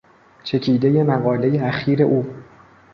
چکیدهی 0.43 1.03
مقالهی 1.03 1.57
اخیر 1.59 2.03
او 2.03 2.35